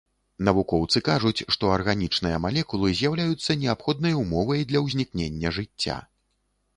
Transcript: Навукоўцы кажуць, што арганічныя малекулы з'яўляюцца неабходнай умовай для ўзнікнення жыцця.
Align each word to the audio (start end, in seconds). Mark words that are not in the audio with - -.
Навукоўцы 0.45 1.01
кажуць, 1.09 1.45
што 1.55 1.69
арганічныя 1.73 2.39
малекулы 2.45 2.89
з'яўляюцца 2.99 3.57
неабходнай 3.65 4.17
умовай 4.23 4.65
для 4.73 4.81
ўзнікнення 4.87 5.53
жыцця. 5.59 5.99